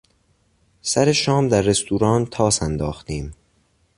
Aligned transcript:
سر 0.81 1.11
شام 1.11 1.47
در 1.47 1.61
رستوران 1.61 2.25
تاس 2.25 2.63
انداختیم. 2.63 3.33